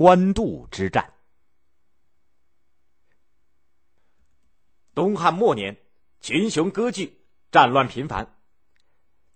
[0.00, 1.12] 官渡之战。
[4.94, 5.76] 东汉末年，
[6.22, 7.20] 群雄割据，
[7.52, 8.34] 战乱频繁。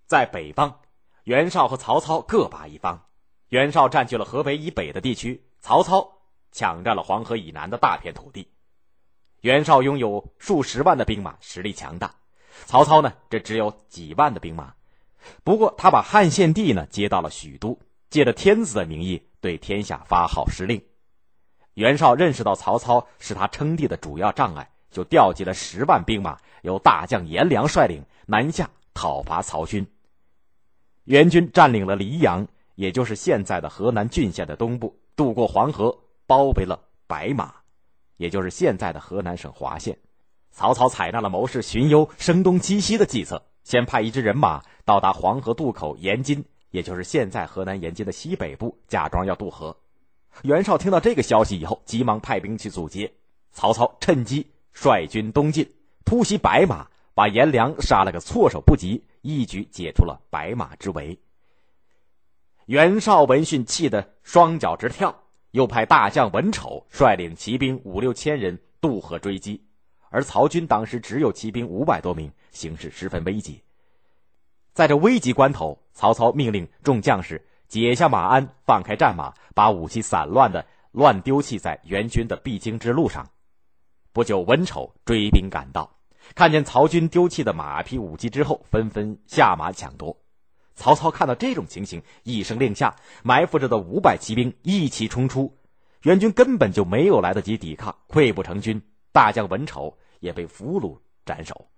[0.06, 0.80] 在北方，
[1.24, 3.04] 袁绍和曹操各霸一方。
[3.50, 8.48] 袁绍占据了河北以北的地区，曹操抢占了黄河以南的大片土地。
[9.42, 12.08] 袁绍拥有数十万的兵马，实力强大；
[12.64, 14.74] 曹操呢，这只有几万的兵马。
[15.42, 17.78] 不过，他把汉献帝呢接到了许都，
[18.08, 20.82] 借着天子的名义对天下发号施令。
[21.74, 29.86] 袁绍认识到曹操是他称帝的主要障碍，就调集了十万兵马，由大将颜良率领南下讨伐曹军。
[31.04, 37.56] 袁军占领了黎阳，也就是现在的河南郡县的东部，渡过黄河，包围了白马，
[38.16, 39.98] 也就是现在的河南省滑县。
[40.52, 44.62] 曹操采纳了谋士荀攸声东击西的计策，先派一支人马。
[44.86, 49.76] 到达黄河渡口延津，也就是现在河南延津的西北部，假装要渡河。
[50.42, 53.12] 袁绍听到这个消息以后，急忙派兵去阻截。
[53.52, 55.72] 曹操趁机率军东进，
[56.04, 61.16] 突袭白马，把颜良杀了个措手不及，一举解除了白马之围。
[62.66, 69.62] 袁绍闻讯，气得双脚直跳，又派大将文丑率领骑兵五六千人渡河追击。
[70.10, 73.60] 而曹军当时只有骑兵五百多名，形势十分危急。
[74.74, 83.30] 在这危急关头，曹操命令众将士解下马鞍，放开战马，把武器散乱的乱丢弃在援军的必经之路上。
[84.12, 85.98] 不久，文丑追兵赶到，
[86.34, 90.16] 看见曹军丢弃的马匹、武器之后，纷纷下马抢夺。
[90.74, 95.56] 曹操看到这种情形，一声令下，埋伏着的五百骑兵一齐冲出，
[96.02, 98.82] 援军根本就没有来得及抵抗，溃不成军。
[99.12, 101.68] 大将文丑也被俘虏斩首。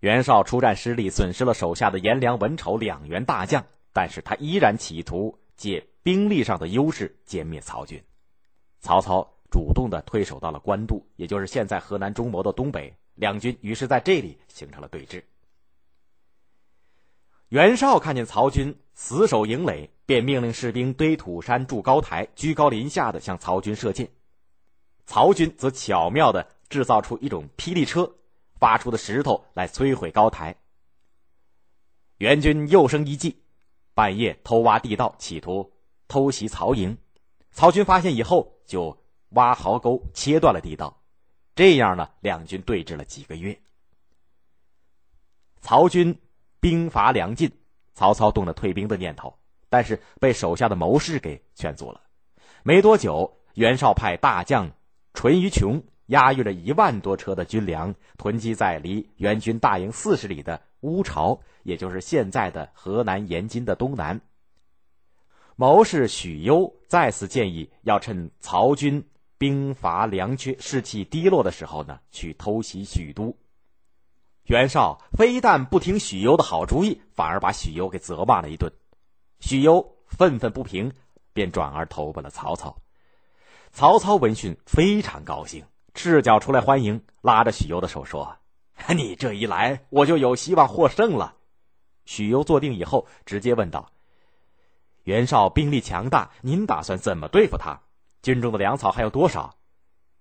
[0.00, 8.00] 袁绍出战失利，损失了手下的颜良、文丑两员大将，但是他依然企图借兵力上的优势歼灭曹军。
[8.80, 15.24] 曹操主动的退守到了官渡，也就是现在河南中牟的东北，两军于是在这里形成了对峙。
[17.48, 24.08] 袁绍看见曹军死守营垒，便命令士兵堆土山、筑高台，居高临下的向曹军射箭。
[25.06, 28.12] 曹军则巧妙的制造出一种霹雳车。
[28.58, 30.54] 发出的石头来摧毁高台。
[32.18, 33.40] 援军又生一计，
[33.94, 35.72] 半夜偷挖地道，企图
[36.08, 36.96] 偷袭曹营。
[37.52, 38.96] 曹军发现以后，就
[39.30, 41.00] 挖壕沟，切断了地道。
[41.54, 43.60] 这样呢，两军对峙了几个月。
[45.60, 46.16] 曹军
[46.60, 47.50] 兵乏粮尽，
[47.94, 49.36] 曹操动了退兵的念头，
[49.68, 52.00] 但是被手下的谋士给劝阻了。
[52.62, 54.70] 没多久，袁绍派大将
[55.14, 55.82] 淳于琼。
[56.08, 64.20] 押运着一万多车的军粮，囤积在离援军大营四十里的乌巢，也就是现在的河南延津的东南。
[65.56, 69.04] 谋士许攸再次建议，要趁曹军
[69.38, 73.36] 兵乏粮缺、士气低落的时候呢，去偷袭许都。
[74.44, 78.72] 袁绍非但不听许攸的好主意，反而把许攸给责骂了一顿。
[79.40, 80.92] 许攸愤愤不平，
[81.34, 82.78] 便转而投奔了曹操。
[83.72, 85.64] 曹操闻讯非常高兴。
[85.98, 88.38] 赤脚出来欢迎，拉着许攸的手说
[88.94, 91.34] ：“你这一来，我就有希望获胜了。”
[92.06, 93.90] 许攸坐定以后，直接问道
[95.02, 97.80] ：“袁绍兵力强大，您打算怎么对付他？
[98.22, 99.52] 军中的粮草还有多少？”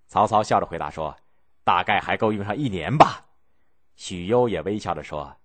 [0.09, 1.15] 曹操笑着回答说
[1.63, 3.27] ：“大概还够用上一年吧。”
[3.95, 5.37] 许攸也微笑着说：“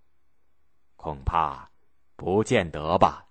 [0.96, 1.68] 恐怕
[2.16, 3.26] 不见得吧。”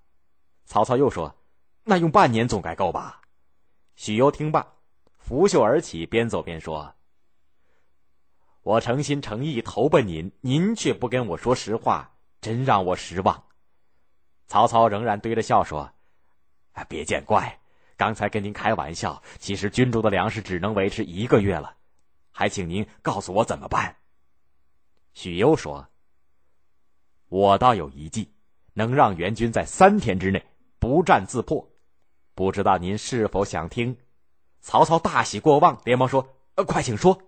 [0.65, 1.35] 曹操又说
[1.83, 3.21] ：“那用半年总该够吧？”
[3.97, 4.67] 许攸听罢。
[5.21, 6.93] 拂袖而起，边走边说
[8.63, 13.45] ：“我诚心诚意投奔您，您却不跟我说实话，真让我失望。”
[14.47, 15.93] 曹操仍然堆着笑说
[16.89, 17.59] ：“别见怪，
[17.95, 19.23] 刚才跟您开玩笑。
[19.39, 21.77] 其实军中的粮食只能维持一个月了，
[22.31, 23.95] 还请您告诉我怎么办。”
[25.13, 25.87] 许攸说
[27.29, 28.33] ：“我倒有一计，
[28.73, 30.43] 能让援军在三天之内
[30.77, 31.65] 不战自破，
[32.35, 33.95] 不知道您是否想听？”
[34.61, 37.19] 曹操大喜过望，连忙说：“呃，快请说。”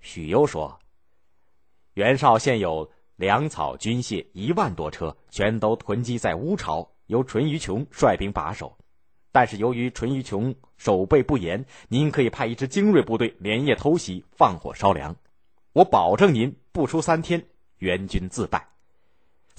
[0.00, 0.78] 许攸说
[1.94, 8.76] ：“袁绍现有粮草军械一万多车，全都囤积在乌巢，由淳于琼率兵把守。
[9.30, 15.14] 但是由于淳于琼守备不严，您可以派一支精锐部队连夜偷袭，放火烧粮。
[15.72, 17.44] 我保证您不出三天，
[17.78, 18.68] 援军自败。”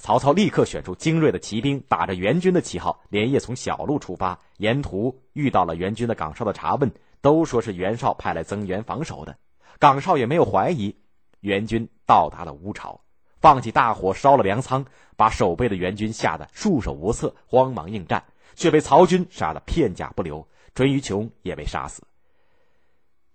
[0.06, 4.38] 曹操立刻选出精锐的骑兵，打着援军的旗号，连夜从小路出发。
[4.58, 6.88] 沿途遇到了援军的岗哨的查问，
[7.20, 9.36] 都说是袁绍派来增援防守的。
[9.80, 10.94] 岗哨也没有怀疑。
[11.40, 13.00] 援军到达了乌巢，
[13.40, 14.86] 放起大火烧了粮仓，
[15.16, 18.22] 把守备的援军吓得束手无策，慌忙应战。
[18.54, 22.04] 却被曹军杀得片甲不留，淳于琼也被杀死。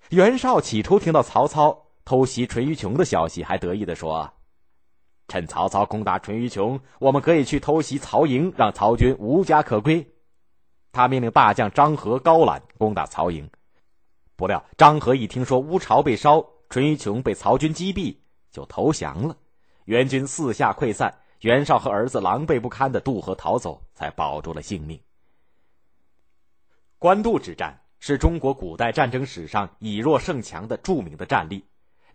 [0.07, 4.33] 袁绍起初听到曹操偷袭淳于琼的消息，还得意地说
[5.31, 10.05] ：“趁曹操攻打淳于琼，我们可以去偷袭曹营，让曹军无家可归。”
[10.91, 13.49] 他命令大将张合、高览攻打曹营，
[14.35, 18.17] 不料张合一听说乌巢被烧，淳于琼被曹军击毙，
[18.51, 19.37] 就投降了。
[19.85, 24.99] 援军四下溃散，袁绍和儿子狼狈不堪的渡河逃走，才保住了性命。
[26.99, 31.63] 官渡之战是中国古代战争史上以弱胜强的著名的战例。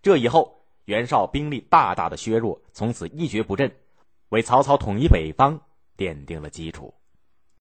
[0.03, 0.56] 这以后，
[0.87, 3.71] 袁绍兵力大大的削弱，从此一蹶不振，
[4.29, 5.61] 为曹操统一北方
[5.97, 6.95] 奠定了基础。